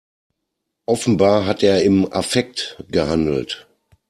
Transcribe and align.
Offenbar 0.87 1.45
hat 1.45 1.61
er 1.61 1.83
im 1.83 2.11
Affekt 2.11 2.83
gehandelt. 2.89 3.67